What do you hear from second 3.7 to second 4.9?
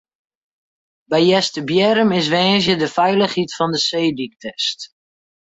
de seedyk test.